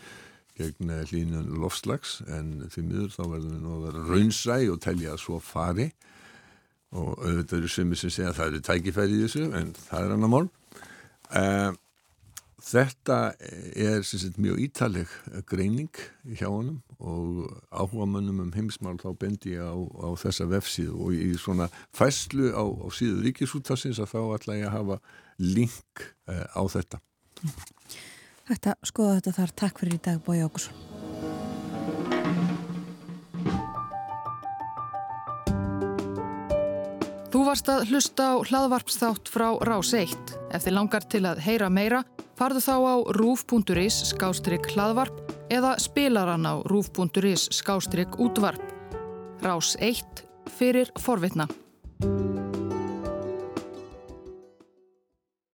gegn 0.58 0.94
hlínun 1.12 1.50
lofslags 1.62 2.20
en 2.28 2.68
því 2.74 2.86
miður 2.90 3.16
þá 3.16 3.24
verðum 3.24 3.56
við 3.56 3.64
nú 3.64 3.74
að 3.76 3.88
vera 3.88 4.06
raunsæ 4.12 4.60
og 4.74 4.80
telja 4.84 5.16
að 5.16 5.24
svo 5.24 5.42
fari 5.44 5.90
og 6.96 7.18
auðvitað 7.20 7.60
eru 7.60 7.72
sumir 7.72 8.00
sem 8.00 8.14
segja 8.14 8.32
að 8.32 8.40
það 8.40 8.52
eru 8.52 8.64
tækifæri 8.68 9.18
í 9.18 9.26
þessu 9.26 9.50
en 9.60 9.74
það 9.76 10.06
er 10.06 10.16
annar 10.16 10.32
mál. 10.32 10.48
Uh, 11.28 11.76
þetta 12.64 13.18
er 13.76 14.04
sagt, 14.08 14.40
mjög 14.42 14.62
ítaleg 14.64 15.14
greining 15.50 16.02
hjá 16.40 16.48
honum 16.48 16.82
og 16.98 17.46
áhuga 17.70 18.08
mönnum 18.10 18.42
um 18.48 18.54
heimsmál 18.56 18.98
þá 19.02 19.12
bendi 19.20 19.54
ég 19.54 19.62
á, 19.62 19.76
á 19.78 20.10
þessa 20.18 20.48
vefsíðu 20.50 20.96
og 20.98 21.14
í 21.14 21.34
svona 21.38 21.70
fæslu 21.96 22.50
á, 22.56 22.64
á 22.64 22.88
síðu 22.90 23.22
ríkisútafsins 23.28 24.02
að 24.02 24.16
þá 24.16 24.20
ætla 24.40 24.60
ég 24.62 24.70
að 24.72 24.78
hafa 24.80 25.00
link 25.44 26.08
uh, 26.32 26.48
á 26.56 26.64
þetta. 26.72 27.04
Þetta 28.48 28.78
skoða 28.88 29.18
þetta 29.18 29.34
þar. 29.36 29.56
Takk 29.62 29.82
fyrir 29.82 29.98
í 29.98 30.04
dag, 30.08 30.22
Bói 30.24 30.40
Ákusson. 30.46 30.86
Þú 37.28 37.42
varst 37.44 37.68
að 37.70 37.90
hlusta 37.92 38.30
á 38.34 38.36
hlaðvarpsþátt 38.40 39.30
frá 39.30 39.50
Rás 39.68 39.92
1. 39.94 40.16
Ef 40.56 40.64
þið 40.64 40.74
langar 40.78 41.04
til 41.12 41.22
að 41.28 41.42
heyra 41.44 41.68
meira, 41.70 42.00
farðu 42.40 42.64
þá 42.64 42.76
á 42.88 42.96
rúf.is 43.20 44.00
skástrygg 44.14 44.72
hlaðvarp 44.72 45.36
eða 45.54 45.76
spilaran 45.84 46.48
á 46.48 46.64
rúf.is 46.72 47.50
skástrygg 47.60 48.16
útvarp. 48.16 48.64
Rás 49.44 49.76
1 49.78 50.24
fyrir 50.58 50.90
forvitna. 50.98 51.46